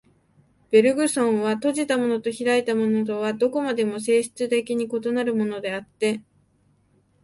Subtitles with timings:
[0.71, 6.23] ベルグソンは、閉じたものと開いたものとはどこまでも性質的に異なるものであって、